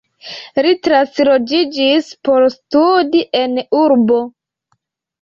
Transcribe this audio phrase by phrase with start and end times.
[0.65, 4.23] Li transloĝiĝis por studi en urbo.